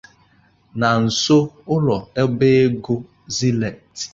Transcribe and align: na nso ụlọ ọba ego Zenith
na 0.79 0.89
nso 1.05 1.37
ụlọ 1.75 1.97
ọba 2.23 2.47
ego 2.63 2.95
Zenith 3.35 3.99